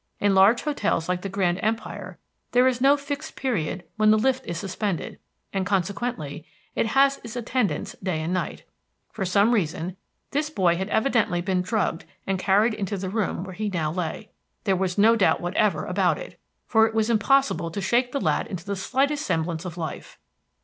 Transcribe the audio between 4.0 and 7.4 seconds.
the lift is suspended, and consequently, it has its